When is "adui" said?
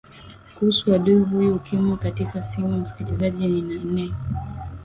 0.95-1.19